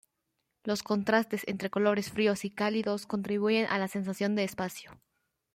Los 0.63 0.81
contrastes 0.81 1.43
entre 1.45 1.69
colores 1.69 2.09
fríos 2.09 2.43
y 2.43 2.49
cálidos 2.49 3.05
contribuyen 3.05 3.67
a 3.67 3.77
la 3.77 3.87
sensación 3.87 4.33
de 4.35 4.43
espacio. 4.43 4.99